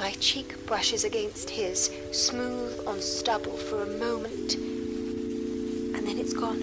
[0.00, 6.58] My cheek brushes against his, smooth on stubble for a moment, and then it's gone.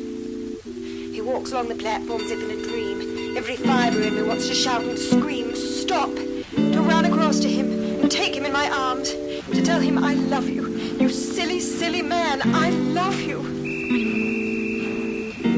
[1.13, 3.37] He walks along the platform as if in a dream.
[3.37, 6.09] Every fibre in me wants to shout and scream, stop!
[6.15, 10.15] To run across to him and take him in my arms, to tell him I
[10.15, 10.69] love you.
[10.99, 13.43] You silly, silly man, I love you.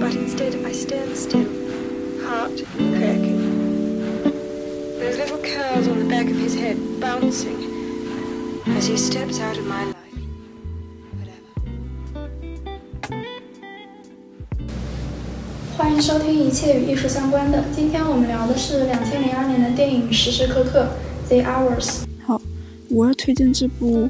[0.01, 1.47] But instead, I stand still,
[2.27, 3.39] heart cracking.
[4.99, 7.68] Those little curls on the back of his head bouncing
[8.77, 9.95] as he steps out of my life.
[11.17, 11.53] Whatever.
[15.77, 17.63] 欢迎收听一切与艺术相关的。
[17.75, 20.87] 今天我们聊的是两千零二年的电影《时时刻刻》
[21.29, 22.03] （The Hours）。
[22.25, 22.41] 好，
[22.89, 24.09] 我要推荐这部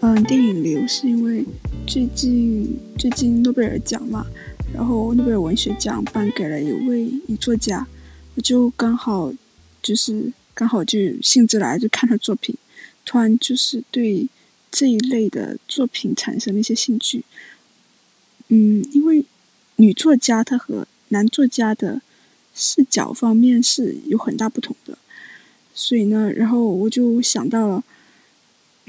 [0.00, 1.44] 嗯电影《流》，是因为
[1.86, 4.26] 最近最近诺贝尔奖嘛，
[4.74, 7.86] 然后诺贝尔文学奖颁给了一位女作家，
[8.34, 9.32] 我就刚好
[9.82, 12.54] 就是刚好就兴致来就看她作品，
[13.04, 14.28] 突然就是对
[14.70, 17.24] 这一类的作品产生了一些兴趣。
[18.48, 19.24] 嗯，因为
[19.76, 22.02] 女作家她和男作家的
[22.54, 24.98] 视角方面是有很大不同的，
[25.74, 27.84] 所以呢，然后我就想到了，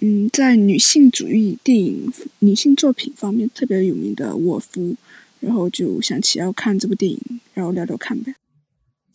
[0.02, 4.95] 嗯，在女性主义电影、女性作品方面特别有名的沃夫，
[5.39, 8.36] 然后就想起要看这部电影，然后聊聊看呗。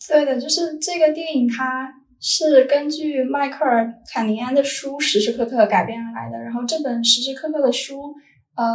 [0.07, 6.37] 对的，就是这个电影，它是根据迈克尔·坎尼安的书《时时刻刻》改编而来的。
[6.37, 8.13] 然后这本《时时刻刻》的书，
[8.55, 8.65] 呃，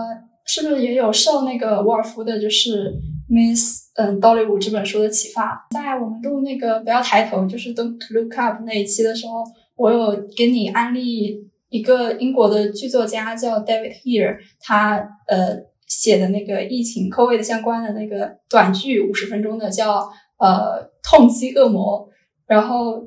[0.46, 2.92] 是不是也有受那个沃尔夫的，就是
[3.28, 5.66] Miss 嗯 dolly woo 这本书的启发？
[5.70, 9.44] 在我们录那个不要抬头，就是 Don't Look Up 那一期的时候，
[9.76, 22.08] 我有给你安利一个英国的剧作家叫 David Here，他呃写的那个疫情 COVID 相关的那个短剧，五十分钟的，叫呃痛击恶魔。
[22.46, 23.02] 然后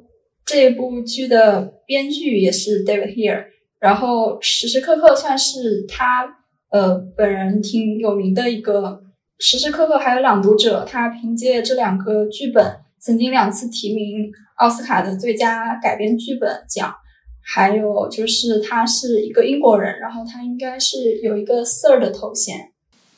[0.47, 3.47] 这部剧的编剧也是 David Here，
[3.79, 6.37] 然后时时刻刻算是他
[6.69, 9.03] 呃本人挺有名的一个。
[9.39, 16.95] 时时刻刻还有朗读者，他凭借这两个剧本，曾经两次提名奥斯卡的最佳改编剧本奖。
[17.41, 22.71] 还有就是他是一个英国人，然后他应该是有一个 Sir 的头衔。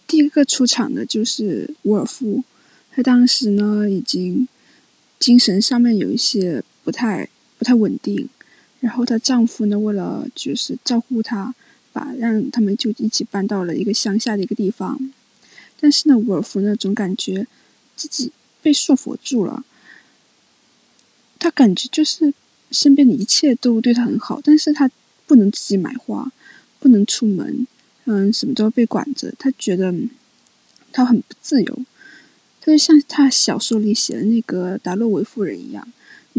[0.05, 2.43] 第一个出场的就是沃尔夫，
[2.91, 4.47] 他当时呢已经
[5.17, 7.29] 精神上面有一些不太
[7.59, 8.27] 不太稳定，
[8.79, 11.53] 然后她丈夫呢为了就是照顾她，
[11.93, 15.11] 把让他们就一起搬到了一个乡下的一个地方。
[15.79, 17.45] 但是呢，沃尔夫呢总感觉
[17.95, 18.31] 自己
[18.63, 19.63] 被束缚住了，
[21.37, 22.33] 他感觉就是
[22.71, 24.89] 身边的一切都对他很好，但是他
[25.27, 26.31] 不能自己买花，
[26.79, 27.67] 不能出门，
[28.05, 29.93] 嗯，什么都要被管着，他觉得
[30.91, 31.85] 他很不自由，
[32.59, 35.87] 他就像他小说里写的那个达洛维夫人一样，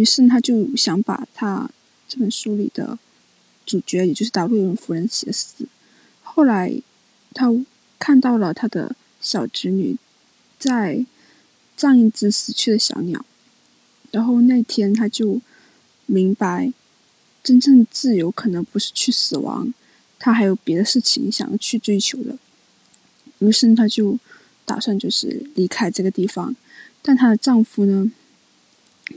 [0.01, 1.71] 于是他就想把他
[2.09, 2.99] 这本书里的
[3.67, 5.67] 主角，也就是达洛维夫人写死。
[6.23, 6.81] 后来
[7.35, 7.49] 他
[7.99, 8.97] 看到了他的。
[9.23, 9.99] 小侄女
[10.59, 11.05] 在
[11.77, 13.23] 葬一只死去的小鸟，
[14.11, 15.43] 然后那天他就
[16.07, 16.73] 明白，
[17.45, 19.75] 真正自由可能不是去死亡，
[20.19, 22.39] 他还有别的事情想要去追求的。
[23.41, 24.19] 于是他就
[24.65, 26.57] 打算就是离开这个地方，
[27.03, 28.11] 但她的丈夫呢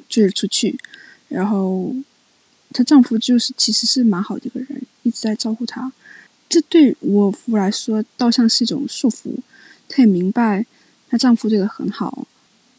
[0.09, 0.77] 追了出去，
[1.29, 1.93] 然后
[2.71, 5.91] 她丈夫就是其实是蛮好的一个人，一直在照顾她。
[6.49, 9.35] 这对我夫来说倒像是一种束缚。
[9.87, 10.65] 她也明白，
[11.09, 12.27] 她丈夫对她很好。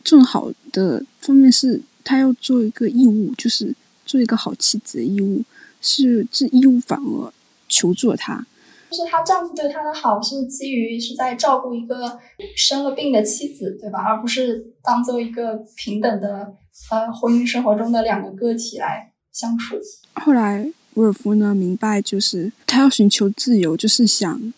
[0.02, 5.42] 这种好的方面是，她要做一个义务，就是做一个好妻子的义务。
[5.80, 7.32] 是这义务反而
[7.68, 8.46] 求助了她。
[8.90, 12.18] 就是她丈夫对她的好，是基于是在照顾一个
[12.56, 13.98] 生了病的妻子，对吧？
[14.00, 16.54] 而不是当做一个平等的
[16.90, 19.76] 呃婚姻生活中的两个个体来相处。
[20.14, 24.52] 后来，沃尔夫呢明白，就是他要寻求自由，就是想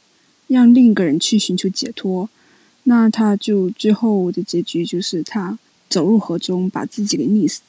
[0.47, 2.28] 让另一个人去寻求解脱。
[2.88, 7.62] 那她就最后的结局就是她走入河中，把自己给溺死，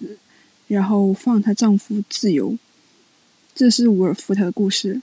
[0.68, 2.56] 然后放她丈夫自由。
[3.56, 5.02] 这是伍尔夫她的故事。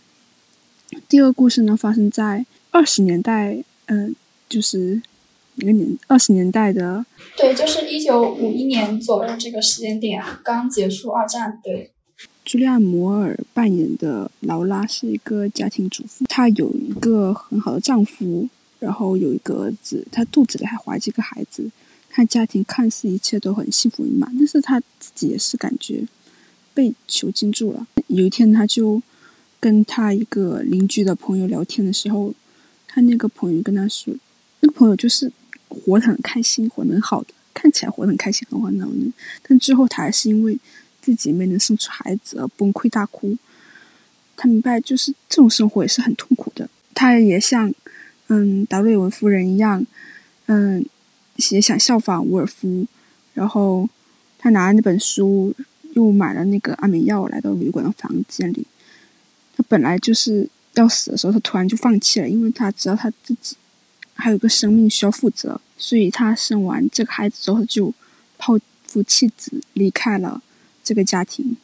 [1.09, 4.15] 第二个故事呢，发生在二十年代，嗯，
[4.49, 5.03] 就是
[5.57, 7.05] 一个年二十年代的。
[7.37, 11.61] 对，就是一九五一年左右这个时间点，刚结束二战。
[11.63, 11.93] 对，
[12.45, 18.49] 朱莉安·摩尔扮演的劳拉是一个家庭主妇，她有一个很好的丈夫。
[18.81, 21.71] 然后有一个儿子，她肚子里还怀着一个孩子，
[22.11, 26.05] 她家庭看似一切都很幸福美满，但是她自己也是感觉
[26.75, 27.87] 被囚禁住了。
[28.09, 29.01] 有一天，她就
[29.59, 32.35] 跟她一个邻居的朋友聊天的时候，
[32.87, 34.15] 她那个朋友跟她说，
[34.61, 35.33] 那个朋友就是
[35.75, 38.87] 活得很开心，活得很好的，看起来活得很开心，很欢乐。
[38.87, 39.13] 的，
[39.43, 40.59] 但最后他还是因为
[41.03, 43.37] 自己没能生出孩子而崩溃大哭。
[44.37, 46.69] 他明白就是这种生活也是很痛苦的。
[46.95, 47.73] 他也像，
[48.29, 49.85] 嗯，达瑞文夫人一样，
[50.47, 50.85] 嗯，
[51.51, 52.87] 也想效仿伍尔夫。
[53.35, 53.89] 然后
[54.39, 55.55] 他拿那本书，
[55.95, 58.67] 又买了那个安眠药，来到旅馆的房间里。
[59.57, 63.57] 他本来就是要死的时候，他突然就放弃了，因为他知道他自己
[64.25, 67.93] 还有个生命需要负责，所以他生完这个孩子之后，就
[68.39, 70.43] 抛夫弃子，离开了
[70.83, 71.59] 这个家庭。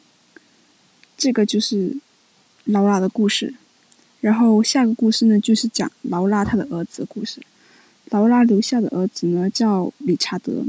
[1.17, 1.97] 这个就是
[2.65, 3.55] 劳拉的故事。
[4.19, 7.41] 然后下个故事呢，就是讲劳拉她的儿子的故事。
[8.11, 10.63] 劳拉留下的儿子呢，叫理查德。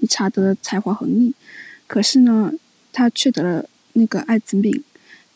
[0.00, 1.32] 理查德才华横溢，
[1.86, 2.52] 可是呢，
[2.92, 4.82] 他却得了那个艾滋病，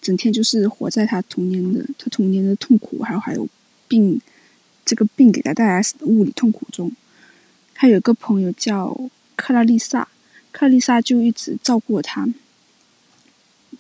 [0.00, 3.46] 整天就是活在他童年的他童年的痛苦，还有还有
[3.86, 4.20] 病，
[4.92, 6.92] 这个病给他带来的物理痛苦中。
[7.72, 8.94] 他有一个朋友叫
[9.36, 10.06] 克拉丽莎，
[10.50, 12.28] 克拉丽莎就一直照顾他。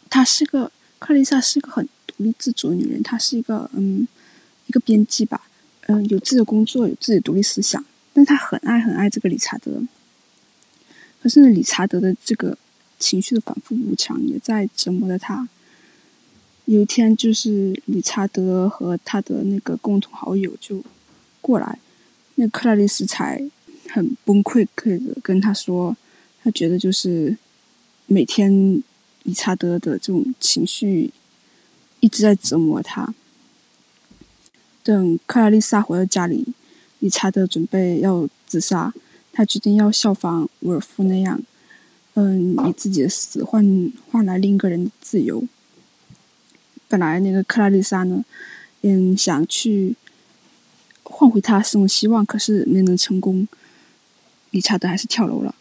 [0.08, 1.86] 她是个克拉丽莎是个很。
[2.14, 4.06] 独立自主的女人，她是一个嗯，
[4.66, 5.48] 一个编辑吧，
[5.86, 7.82] 嗯，有自己的工作，有自己的独立思想，
[8.12, 9.82] 但她很爱很爱这个理查德。
[11.22, 12.58] 可是，理查德的这个
[12.98, 15.48] 情绪的反复无常，也在折磨着她。
[16.66, 20.84] 有一天，就是理查德和他的那个共同好友就
[21.42, 21.78] 过来，
[22.36, 23.44] 那克拉丽丝才
[23.90, 25.94] 很崩溃，的跟他说，
[26.42, 27.36] 他觉得就是
[28.06, 28.82] 每天
[29.24, 31.12] 理查德的这种情绪。
[32.00, 33.14] 一直在折磨他。
[34.82, 36.52] 等克拉丽莎回到家里，
[36.98, 38.92] 理查德准备要自杀。
[39.32, 41.40] 他决定要效仿伍尔夫那样，
[42.14, 45.44] 嗯，以自己的死换换来另一个人的自由。
[46.88, 48.24] 本来那个克拉丽莎呢，
[48.80, 49.94] 嗯，想去
[51.22, 53.46] 换回他生的希望，可是没能成功。
[54.50, 55.54] 理查德还是跳楼了。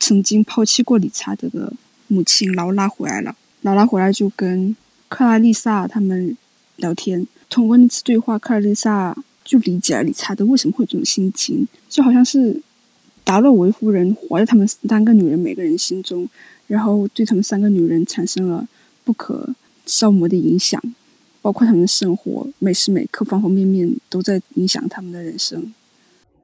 [0.00, 1.72] 曾经抛弃过理查德的
[2.08, 3.36] 母亲劳拉回来了。
[3.62, 4.74] 劳拉回来就跟。
[5.08, 6.36] 克拉丽莎他们
[6.76, 12.60] 聊天，通过那次对话，克拉丽莎就理解了理查德为什么会有这种心情，就好像是
[13.22, 16.28] 达洛维夫人活在他们三个女人每个人心中，
[16.66, 18.66] 然后对他们三个女人产生了
[19.04, 19.54] 不可
[19.86, 20.82] 消磨的影响，
[21.44, 25.74] 包括他们的生活，每时每刻方方面面都在影响他们的人生。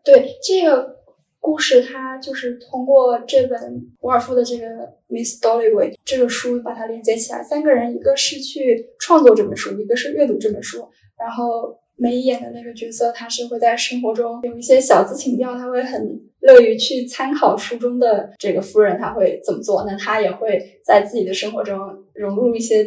[0.05, 1.01] 对这个。
[1.43, 3.59] 故事它就是通过这本
[4.03, 4.67] 沃尔夫的这个
[5.09, 7.43] 《Miss Dollyway》这个书把它连接起来。
[7.43, 10.87] 三个人，一个是去创作这本书，一个是阅读这本书。
[11.19, 19.87] 然后梅姨演的那个角色，他是会在生活中有一些小资情调，他会很乐于去参考书中的这个夫人，他会怎么做？
[19.87, 21.79] 那他也会在自己的生活中
[22.13, 22.87] 融入一些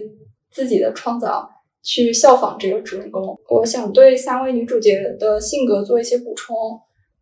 [0.52, 1.50] 自己的创造，
[1.84, 3.38] 去效仿这个主人公。
[3.50, 6.56] 我想对三位女主角的性格做一些补充。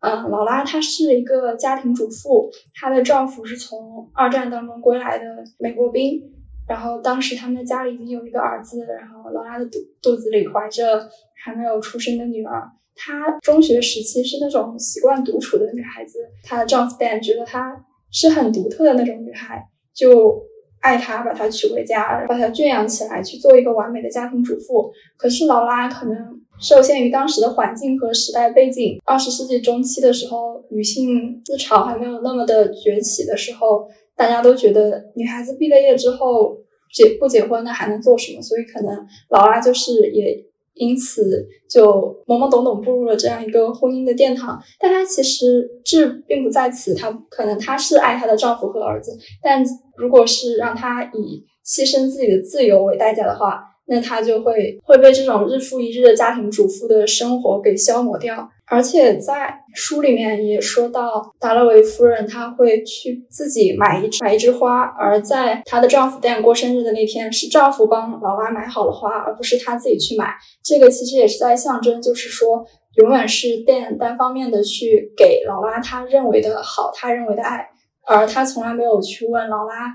[0.00, 5.24] 嗯，劳拉她是一个家庭主妇，她的丈夫是从二战当中归来的
[5.58, 6.20] 美国兵，
[6.66, 11.08] 然后当时他们的家里已经有一个儿子，然后劳拉的肚肚子里怀着
[11.44, 12.68] 还没有出生的女儿。
[12.96, 20.44] 她中学时期是那种习惯独处的女孩子，她的丈夫 Dan 觉得她是很独特的那种女孩，就
[20.82, 24.92] 爱她，把她娶回家，把她圈养起来，去做一个完美的家庭主妇。
[25.16, 26.40] 可是劳拉可能。
[26.60, 36.56] 受限于当时的环境和时代背景，二十世纪中期的时候，女性自嘲还没有那么的崛起的时候，大家都觉得女孩子毕了业之后
[36.94, 38.40] 结不结婚，那还能做什么？
[38.40, 40.36] 所以可能劳拉就是也
[40.74, 44.60] 因此就懵懵懂懂步入了这样一个婚姻的殿堂。
[44.78, 49.64] 但她其实志并不在此，她可能她是爱她的丈夫和儿子，但
[49.96, 53.68] 如果是让她以牺牲自己的自由为代价的话。
[53.84, 70.32] 那她就会会被这种日复一日的家庭主妇的生活给消磨掉，而且在书里面也说到，达勒维夫人她会去自己买一买一枝花，而在她的丈夫 Dan 过生日的那天，是丈夫帮劳拉买好了花，而不是她自己去买。
[70.64, 72.64] 这个其实也是在象征，就是说，
[72.96, 77.68] 永远是 Dan 单方面的去给劳拉他认为的好，他认为的爱，
[78.06, 79.92] 而他从来没有去问劳拉。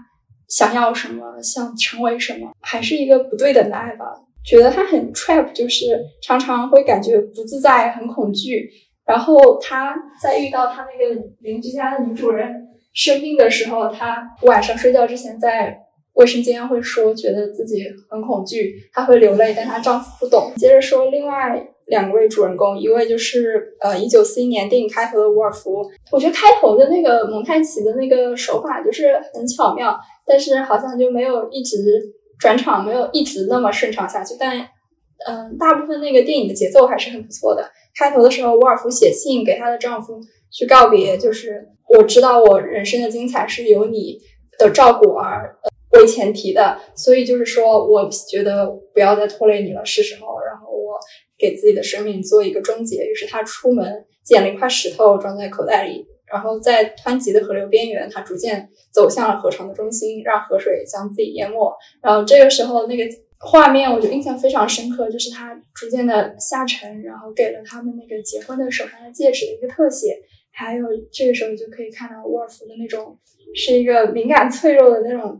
[0.48, 4.06] 想要什么，想成为什么，还是一个不对等的爱吧。
[4.48, 5.86] 觉得他很 trap，就是
[6.22, 8.70] 常常会感觉不自在，很恐惧。
[9.06, 15.78] 然后他在遇到他那个邻居家的女主人生病的时候，他晚上睡觉之前在
[16.14, 20.52] 卫生间会说，觉得自己很恐惧，她会流泪，但她丈夫不懂。
[20.56, 29.98] 接着说另外两位主人公，一位就是呃一九四一年电影开头的伍尔夫，我觉得开头的那个蒙太奇的那个手法就是很巧妙。
[30.26, 31.78] 但是好像就没有一直
[32.40, 34.36] 转场，没有一直那么顺畅下去。
[34.40, 34.60] 但，
[35.28, 37.70] 嗯，大部分那个电影的节奏还是很不错的。
[37.98, 40.20] 开头的时候，沃尔夫写信给她的丈夫
[40.52, 44.20] 去告别，就是我知道我人生的精彩是由你
[44.60, 45.58] 的照顾而，
[45.94, 51.00] 为前提的，所以就是说，我觉得不要再拖累你了，是时候，然后我
[51.40, 53.04] 给自己的生命做一个终结。
[53.06, 61.74] 于是他出门捡了一块石头装在口袋里，然后在湍急的河流边缘，他逐渐走向了河床的中心，让河水将自己淹没。
[62.02, 63.04] 然后这个时候，那个
[63.40, 70.20] 画面我就印象非常深刻，就是他逐渐的下沉，然后给了他们那个结婚的手上的戒指的一个特写。
[70.52, 73.20] 还有这个时候就可以看到沃尔夫的那种
[73.54, 75.40] 是一个敏感脆弱的那种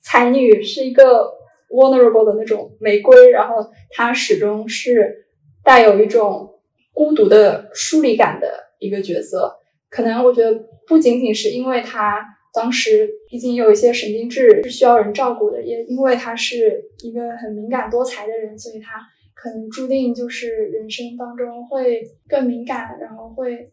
[0.00, 1.30] 才女，是一个
[1.68, 5.26] vulnerable 的那种玫瑰，然后她始终是
[5.62, 6.60] 带有一种
[6.92, 9.60] 孤独的疏离感的一个角色。
[9.94, 10.52] 可能我觉得
[10.88, 12.20] 不仅仅是因为他
[12.52, 19.00] 当时毕竟有一些神经质是需要人照顾的，也因为他是一个很敏感多才的人，所以他
[19.34, 23.70] 可能注定就是人生当中会更敏感，然后会。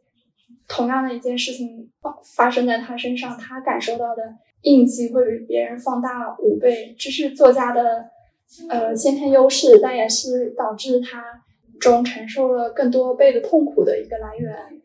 [0.68, 1.90] 同样的一件事情
[2.36, 4.24] 发生在他身上，他感受到的
[4.62, 8.06] 印记会比别人放大五倍，这是作家的
[8.70, 11.24] 呃先天优势，但也是导致他
[11.78, 14.81] 中承受了更多倍的痛苦的一个来源。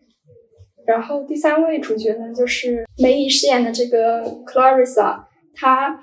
[0.87, 5.25] 然后第三位主角呢，就是梅姨饰演的这个 Clarissa，
[5.55, 5.99] 她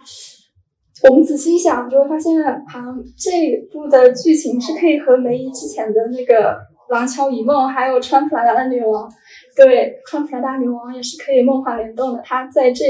[1.10, 2.32] 我们仔细一想就会发现，
[2.68, 6.52] 好像这部的剧情是可以和梅姨之前的那个
[6.94, 9.10] 《廊桥遗梦》还有《穿普拉达的女王》。
[9.56, 12.22] 对，穿普拉达女王也是可以梦幻联动的。
[12.24, 12.84] 她在这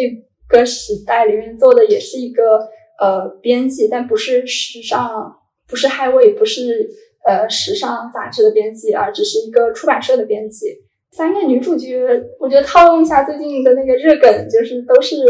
[0.48, 2.60] 个时代里面做的也是一个
[3.00, 5.36] 呃编辑，但不是时尚，
[5.68, 6.88] 不是嗨位，不是
[7.26, 10.68] 呃时尚杂志的编辑，而只是一个出版社的编辑。
[11.16, 12.02] 三个女主角，
[12.40, 15.24] 我觉得套用一下最近的那个热梗，就是都是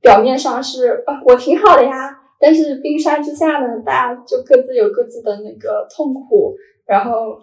[0.00, 6.56] 表面上是啊我挺好的呀，但是冰山之下呢，大家就各自有各自的那个痛苦。
[6.86, 7.38] 然后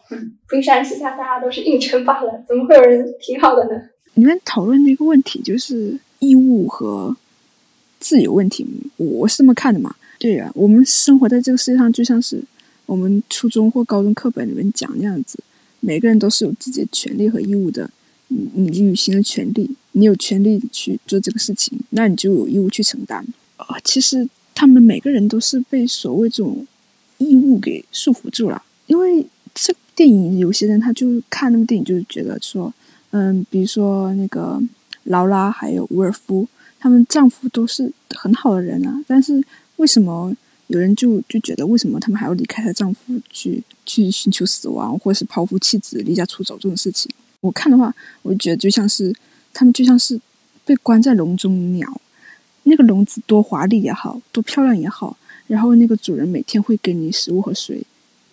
[0.50, 3.80] 冰山之下，大家都是硬撑罢了，怎么会有人挺好的呢？
[4.15, 7.15] 你们讨论的一个问题就是义务和
[8.00, 8.65] 自由问题，
[8.98, 9.94] 我是这么看的嘛？
[10.18, 12.42] 对呀，我们生活在这个世界上，就像是
[12.88, 15.38] 我们初中或高中课本里面讲那样子，
[15.86, 17.89] 每个人都是有自己的权利和义务的。
[18.27, 23.25] 你你履行了权利，你有权利去做这个事情，那你就有义务去承担。
[23.58, 26.65] 啊，其实他们每个人都是被所谓这种
[27.20, 29.25] 义务给束缚住了，因为。
[29.58, 32.74] 这电影有些人他就看那部电影，就是觉得说，
[33.12, 34.62] 嗯，比如说那个
[35.04, 36.46] 劳拉还有伍尔夫，
[36.77, 39.42] 他们丈夫都是很好的人啊，但是
[39.77, 40.36] 为什么
[40.67, 47.12] 有人就就觉得为什么他们还要离开她丈夫去去寻求死亡，或者是抛夫弃子离家出走这种事情？
[47.41, 47.93] 我看的话，
[48.24, 49.15] 我就觉得就像是
[49.53, 50.19] 他们就像是
[50.65, 52.01] 被关在笼中鸟，
[52.63, 55.15] 那个笼子多华丽也好，多漂亮也好，
[55.48, 57.84] 然后那个主人每天会给你食物和水。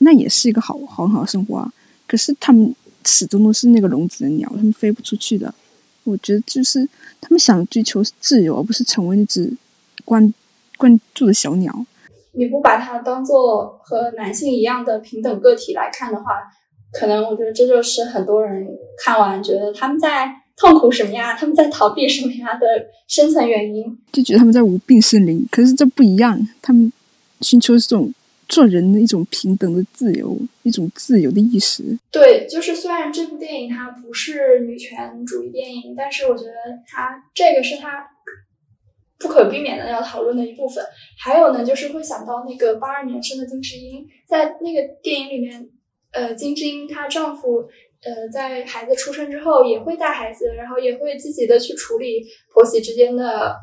[0.04, 1.72] 那也是一个好好好的生活啊！
[2.08, 2.74] 可是他们
[3.04, 5.54] 始终都是那个笼子的鸟，他们飞不出去的。
[6.02, 6.88] 我觉得就是
[7.20, 9.56] 他们想追求自由，而不是成为那只
[10.04, 10.34] 关
[10.76, 11.86] 关住的小鸟。
[12.32, 16.24] 你不把它当做和男性一样的平等个体来看的话，
[16.92, 18.66] 可能我觉得这就是很多人
[18.98, 22.66] 看完觉得他们在痛苦什么呀，他们在逃避什么呀的
[23.06, 25.46] 深层原因，就觉得他们在无病呻吟。
[25.50, 26.92] 可是这不一样，他们
[27.40, 28.12] 寻求这种。
[28.48, 31.82] 做人的一种平等的自由，一种自由的意识。
[32.10, 36.52] 对，就是虽然这部电影它不是女权主义电影，但是我觉得
[36.86, 38.06] 它这个是它
[39.22, 40.84] 不可避免的要讨论的一部分。
[41.18, 45.68] 还有呢，就是会想到那个八二年生的金智英，在那个电影里面，
[46.12, 47.58] 呃，金智英她丈夫
[48.04, 53.56] 呃在孩子出生之后也会带孩子，然后也会积极的去处理婆媳之间的。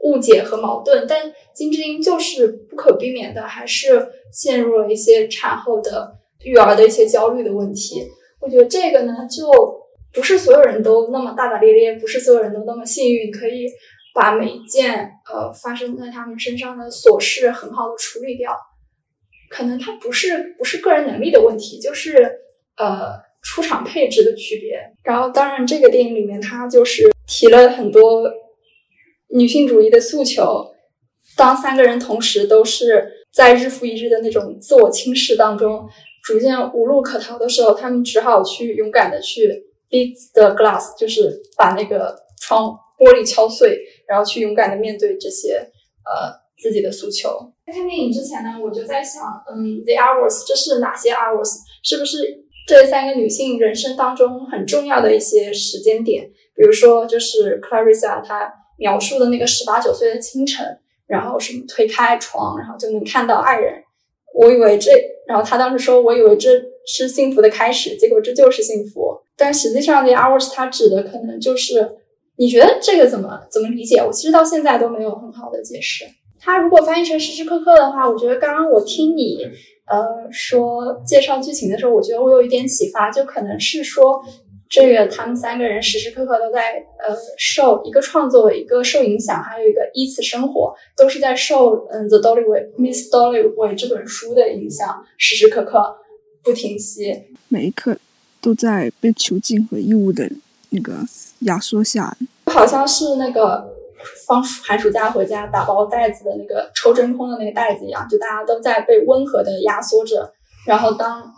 [0.00, 8.06] 误解和矛盾，但金智英就是不可避免的，还是陷入了一些产后的育儿的一些焦虑的问题。
[8.38, 9.50] 我觉得这个呢，就
[10.12, 13.66] 不是所有人都那么大大咧咧，不是所有人都那么幸运，可以
[14.16, 18.56] 把每一件呃发生在他们身上的琐事很好的处理掉。
[19.50, 22.40] 可能他不是不是个人能力的问题，就是
[22.76, 24.80] 呃出场配置的区别。
[25.04, 28.28] 然后，当然这个电影里面它就是提了很多。
[29.28, 30.72] 女性主义的诉求，
[31.36, 35.84] 当三个人同时都是在日复一日的那种自我轻视当中，
[36.22, 43.76] 逐渐无路可逃的时候，他们只好去勇敢的去 beat the glass，就是把那个窗玻璃敲碎，
[44.08, 45.54] 然后去勇敢的面对这些
[46.04, 47.52] 呃自己的诉求。
[47.66, 51.52] 在看电影之前呢，我就在想，嗯，the hours，这是哪些 hours？
[51.82, 56.30] 是不是这三个女性人生当中很重要的一些时间点？
[56.54, 58.52] 比如说，就是 Clarissa 她。
[58.78, 63.82] 描述的那个十八九岁的清晨，然后什么推开窗，然后就能看到爱人。
[64.34, 64.92] 我以为这，
[65.26, 66.50] 然后她当时说，我以为这
[66.86, 69.18] 是幸福的开始，结果这就是幸福。
[69.34, 71.90] 但实际上，the hours 它指的可能就是，
[72.36, 73.98] 你觉得这个怎么怎么理解？
[73.98, 76.04] 我其实到现在都没有很好的解释。
[76.38, 79.38] 它如果翻译成时时刻刻的话，我觉得刚刚我听你
[79.86, 84.22] 呃说介绍剧情的时候，我觉得我有一点启发，就可能是说
[84.68, 95.96] 这个他们三个人时时刻刻都在呃受一个创作一个受影响，还有一个依次生活，都是在受嗯 The Dollyway Miss Dollyway 这本书的影响，时时刻刻
[96.44, 97.12] 不停息，
[97.48, 97.96] 每一刻
[98.40, 100.30] 都在被囚禁和义务的
[100.76, 100.92] 那个
[101.40, 102.16] 压缩下，
[102.46, 103.74] 好像是那个。
[104.24, 110.32] 放寒暑假回家打包袋子的那个抽真空的那个袋子一样，就大家都在被温和的压缩着。
[110.64, 111.32] 然后当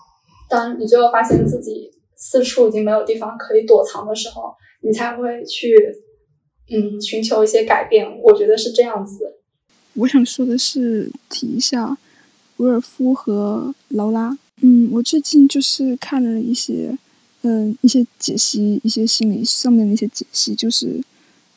[0.51, 4.53] 当你最后发现自己四处已经没有地方可以躲藏的时候，
[4.83, 5.73] 你才会去
[6.71, 8.07] 嗯寻求一些改变。
[8.23, 9.39] 我觉得是这样子。
[9.95, 11.97] 我想说的是，提一下
[12.59, 14.37] 威尔夫和劳拉。
[14.61, 16.99] 嗯，我最近就是看了一些
[17.49, 21.03] 嗯一些解析，一些心理上面的一些解析，就是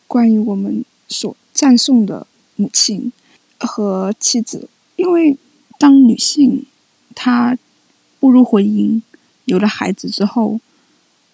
[0.07, 0.85] 关于我们。
[1.13, 3.11] 所赞颂的母亲
[3.59, 5.37] 和妻子，因为
[5.77, 6.65] 当女性
[7.13, 7.57] 她
[8.17, 9.01] 步入婚姻、
[9.43, 10.61] 有了孩子之后，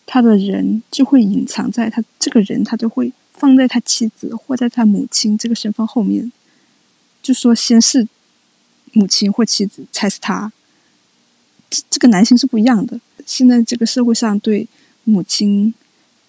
[0.07, 6.31] 她的人就会隐藏在她这个人，她就会放在她妻子或在她母亲这个身份后面，
[7.21, 8.07] 就说先是
[8.93, 10.51] 母亲或妻子，才是他。
[11.69, 12.99] 这这个男性是不一样的。
[13.25, 14.67] 现在这个社会上对
[15.03, 15.73] 母亲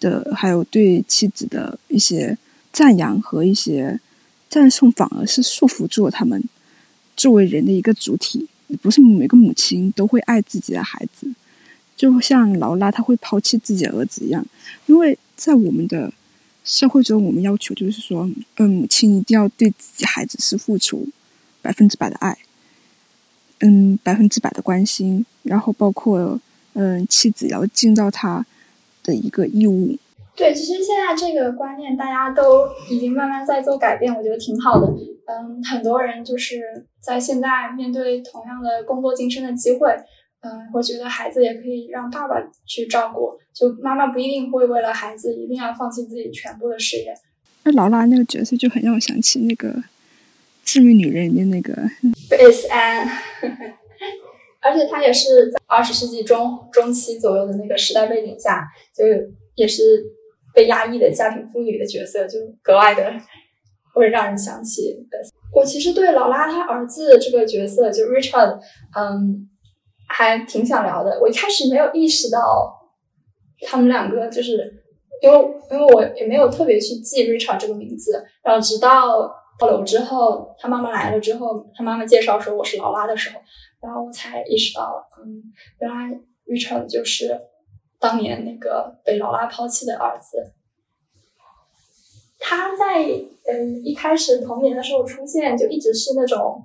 [0.00, 2.36] 的，还有对妻子的一些。
[2.70, 3.98] 赞扬和一些
[4.48, 6.40] 赞颂，反而是束缚住了他们
[7.16, 8.46] 作为人的一个主体。
[8.82, 11.26] 不是每个母亲都会爱自己的孩子，
[11.96, 14.46] 就像劳拉她会抛弃自己的儿子一样。
[14.86, 16.12] 因为在我们的
[16.62, 21.08] 社会中，我们要求就是说，嗯，母亲一定要对自己孩子是付出
[21.62, 22.38] 百分之百的爱，
[23.60, 26.38] 嗯，百分之百的关心，然后包括
[26.74, 28.44] 嗯，妻子要尽到她
[29.02, 29.96] 的一个义务。
[30.36, 34.86] 对，其实现在这个观念大家都已经慢慢在做改变，我觉得挺好的。
[35.26, 39.90] 嗯，很多人就是在现在面对同样的工作晋升的机会，
[40.42, 47.12] 嗯，我觉得孩子也可以让爸爸去照顾，就妈妈不一定会为了孩子一定要放弃自己全部的事业。
[47.64, 49.68] 那劳拉那个角色就很让我想起那个
[50.68, 51.72] 《致命女人》里面那个
[52.28, 53.08] 贝斯安，
[54.60, 59.82] 而且他也是在二十世纪中中期左右的那个时代背景下，就是也是。
[60.54, 63.12] 被压抑的家庭妇女的角色就格外的
[63.94, 64.96] 会让人想起。
[65.54, 68.58] 我其实对劳拉她儿子这个角色就 Richard，
[68.96, 69.48] 嗯，
[70.08, 71.20] 还挺想聊的。
[71.20, 72.74] 我一开始没有意识到
[73.68, 74.82] 他们两个，就是
[75.22, 75.38] 因为
[75.70, 78.24] 因为我也没有特别去记 Richard 这个名字。
[78.42, 83.40] 然后直到到楼之后，他妈妈来了之后，他妈妈介绍说我是劳拉的时候，
[83.80, 85.42] 然后我才意识到，嗯，
[85.80, 87.40] 原来 Richard 就是。
[88.00, 90.52] 当年那个被劳拉抛弃的儿子，
[92.38, 93.02] 他在
[93.52, 96.64] 嗯一开始童年的时候出现，就一直是那种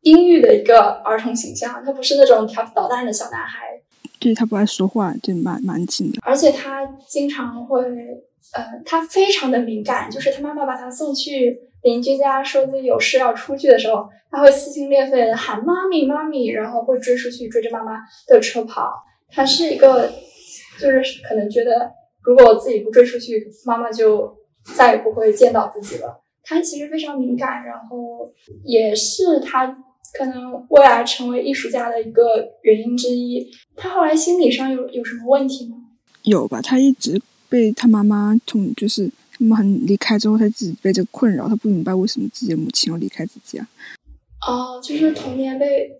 [0.00, 3.82] 阴郁的一个儿童形象，他不是那种调皮捣蛋的小男孩。
[4.18, 6.18] 对他不爱说话，对蛮蛮紧的。
[6.22, 7.82] 而且他经常会，
[8.54, 18.92] 呃，他非常的敏感，就是他妈妈把他送去邻居家，说自己有事要出去的时候，他会撕心裂肺的喊妈咪妈咪，然后会追出去追着妈妈的车跑。
[19.30, 20.10] 他是一个，
[20.80, 21.90] 就是可能觉得，
[22.22, 24.34] 如果我自己不追出去，妈妈就
[24.74, 26.20] 再也不会见到自己了。
[26.42, 28.28] 他其实非常敏感，然后
[28.64, 29.66] 也是他
[30.16, 33.50] 可能未来成为艺术家的一个原因之一。
[33.76, 35.76] 他后来心理上有有什么问题吗？
[36.22, 43.68] 有吧，他一直被他妈妈从就是他们很离开之后，他自己被这个困扰，他不明白为什么自己的母亲要离开自己啊。
[44.46, 45.90] 哦，就是童年被。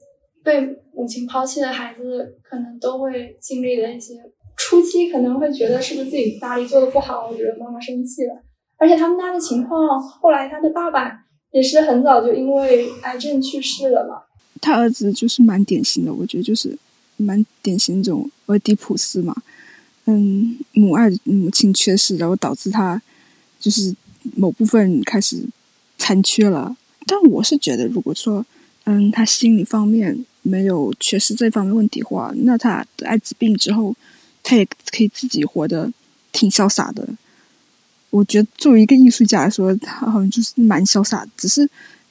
[0.45, 0.61] 被
[0.93, 4.13] 母亲抛弃的孩子，可能都会经历的一些
[4.59, 8.43] 初期，可能会觉得是不是自己哪里做的不好，我觉得妈妈生气了。
[8.77, 14.17] 而且他们家的情况，后来他的爸爸也是很早就因为癌症去世了嘛。
[14.61, 16.77] 他儿子就是蛮典型的，我觉得就是
[17.17, 19.35] 蛮典型这种俄狄浦斯嘛。
[20.05, 23.01] 嗯，母爱母亲缺失，然后导致他
[23.65, 23.97] 就是
[24.37, 25.43] 某部分开始
[25.97, 26.77] 残缺了。
[27.07, 28.45] 但我是觉得，如果说
[28.85, 30.25] 嗯，他心理方面。
[30.47, 33.97] 没有缺失这方面问题的话，那他得艾滋病之后，
[34.43, 35.91] 他也可以自己活得
[36.33, 37.09] 挺潇洒的。
[38.11, 41.27] 我觉得作为一个艺术家来说，他好像就是蛮潇洒。
[41.35, 41.67] 只是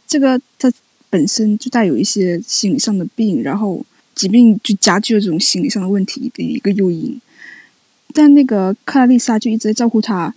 [0.08, 0.74] 这个他
[1.12, 3.86] 本身就带有一些心理上的病，然后
[4.16, 7.22] 疾病就加剧了这种心理上的问题的一个诱因。
[8.16, 10.34] 但那个克拉丽莎就一直在照顾他。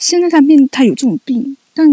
[0.00, 1.86] 现在他面他有这种病，但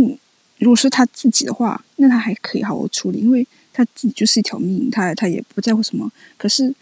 [0.58, 3.46] 如果是他自己的话，那他还可以好好处理，因为。
[3.74, 6.12] 他自己就是一条命，他他也不在乎什么。
[6.36, 6.74] 可是，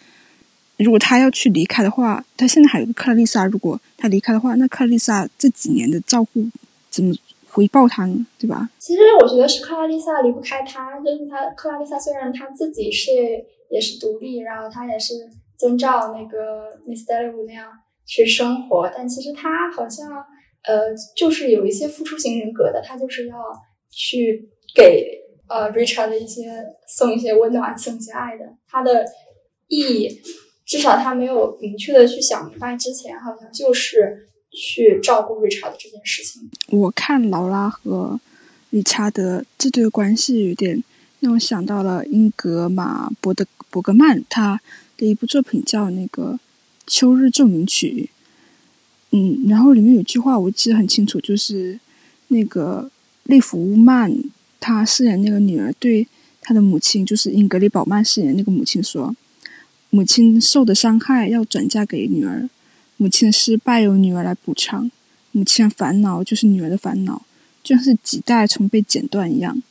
[0.78, 3.46] 如果他要去离开的话，他现在还有个克拉丽莎。
[3.48, 6.48] 如果他离开的话，那克拉丽莎这几年的照顾
[6.90, 7.14] 怎么
[7.50, 8.26] 回报他呢？
[8.40, 8.70] 对吧？
[8.80, 13.12] 其实我觉得是克拉丽萨离不开他，就是他克拉丽萨虽然他自己是
[13.70, 17.68] 也是独立，然后他也是遵照那个 Miss d e l l 那样
[18.06, 20.26] 去生活，但其实他好像
[20.68, 23.36] 呃就是有一些付出型人格的，他就是要
[23.90, 26.52] 去给呃 Richard 的一些
[26.88, 28.46] 送一些温暖，送一些爱的。
[28.68, 29.06] 他的
[29.68, 30.22] 意义
[30.66, 36.50] 至少他没有明确的去想明白之前，好像就是去照顾 Richard 的这件事情。
[36.70, 38.20] 我看劳拉和
[38.72, 40.84] 理查德这对关系有点
[41.20, 44.60] 让我想到了英格玛·伯德伯格曼他
[44.98, 46.34] 的一部作品叫那个
[46.88, 48.10] 《秋日奏鸣曲》。
[49.16, 51.80] 嗯，然后里面有句话我记得很清楚，就是
[52.28, 52.92] 那个
[53.24, 54.14] 利弗曼
[54.60, 56.06] 他饰演那个女儿对
[56.42, 59.16] 他的母亲，就是英格丽宝曼饰演那个母亲说
[59.90, 62.50] ：“母亲受的伤害要转嫁给女儿，
[62.98, 64.92] 母亲的失败由女儿来补偿。”
[65.32, 67.22] 母亲的烦恼就是女儿的烦恼，
[67.64, 69.64] 就像是几代从被剪断一样。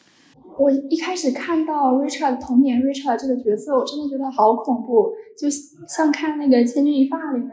[0.59, 5.51] 我一开始看到 Richard 童年 Richard 这个角色，我真的觉得好恐怖，就
[5.87, 7.51] 像看那个《千钧一发》里面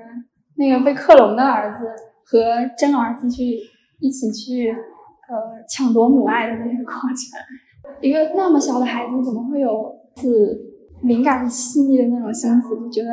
[0.61, 1.87] 那个被克隆的儿子
[2.23, 2.39] 和
[2.77, 3.57] 真儿子去
[3.99, 7.97] 一起去呃抢夺母爱的那个过程。
[7.99, 10.59] 一个那么小的孩子怎么会有是
[11.01, 12.69] 敏感细腻的那种心思？
[12.79, 13.09] 就觉得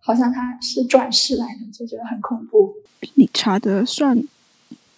[0.00, 2.72] 好像他是转世来的，就觉得很恐怖。
[3.16, 4.22] 理查德算。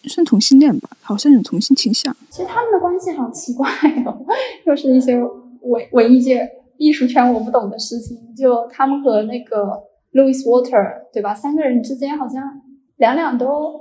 [0.06, 2.14] 算同性恋吧，好像有同性倾向。
[2.28, 3.66] 其实他们的关系好奇怪
[4.04, 4.22] 哦，
[4.66, 8.34] 又是一些文文艺界、艺术圈我不懂的事情。
[8.36, 9.82] 就他们和那个
[10.14, 11.34] Louis Water，对吧？
[11.34, 12.62] 三个人之间好像
[12.96, 13.80] 两两都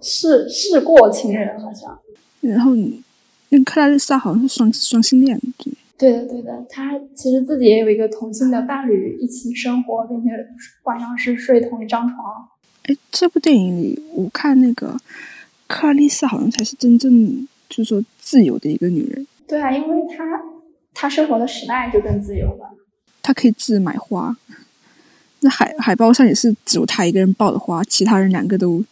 [0.00, 1.98] 是是过情人，好像。
[2.40, 2.72] 然后，
[3.50, 5.72] 那克拉丽莎好像是双双性恋，对。
[5.96, 6.64] 对的，对的。
[6.68, 10.30] 他其实自己也有一个同性的伴侣，一起生活，并且
[10.84, 12.18] 晚上是睡同一张床。
[12.84, 14.96] 哎，这部电影里，我看那个。
[15.66, 19.26] 克拉丽莎好像才是真正就是说自由的一个女人。
[19.48, 20.24] 对啊，因为她
[20.92, 22.70] 她生活的时代就更自由了。
[23.22, 24.36] 她可以自买花，
[25.44, 28.82] 那海海报上也是只有他一个人抱的花，其他人两个都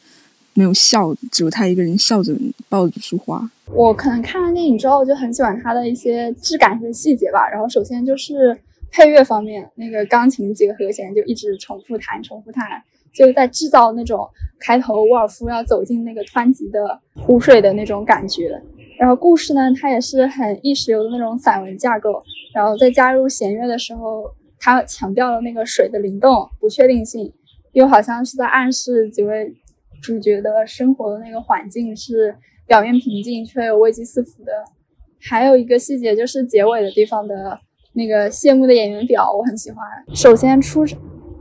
[0.55, 2.33] 没有笑，只有他一个人笑着
[2.69, 3.51] 抱着束花。
[3.75, 7.49] 我可能看完电影之后就很喜欢他的一些质感和细节吧。
[7.49, 8.57] 然后首先就是
[8.91, 12.83] 配乐方面，那个钢琴几个和弦就一直重复弹，重复弹。
[13.15, 14.27] 就是在制造那种
[14.59, 18.59] 开头沃尔夫要走进那个湍急的湖水的那种感觉，
[18.99, 22.23] 然后故事呢，它也是很意识流的那种散文架构，
[22.55, 24.25] 然后在加入弦乐的时候，
[24.63, 27.33] 它强调了那个水的灵动、不确定性，
[27.73, 29.53] 又好像是在暗示几位
[30.01, 32.35] 主角的生活的那个环境是
[32.67, 34.53] 表面平静却又危机四伏的。
[35.21, 37.59] 还有一个细节就是结尾的地方的
[37.95, 39.85] 那个谢幕的演员表，我很喜欢。
[40.15, 40.87] 首先出。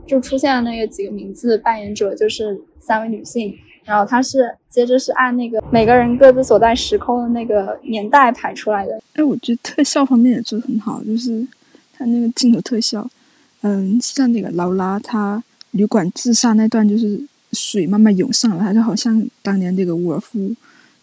[0.04, 3.54] 就出现了那个几个名字，扮演者就是三位女性，
[3.84, 9.00] 然后她是接着是按那个每个人各自所在时空的那个年代排出来的。
[9.14, 11.46] 哎，我觉得特效方面也做的很好，就是
[12.04, 13.08] 他那个镜头特效，
[13.60, 17.20] 嗯，像那个劳拉她旅馆自杀那段，就是
[17.52, 20.54] 水慢慢涌上来，就好像当年那个沃尔夫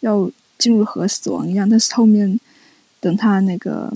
[0.01, 2.39] 要进入河死亡一样，但是后面
[2.99, 3.91] 等他那个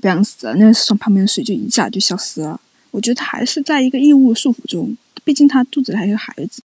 [0.00, 2.60] 不想死了，那个从旁边的水就一下就消失了。
[2.90, 6.50] 我觉得他还是在一个义务束缚中，毕竟他肚子里还有孩子。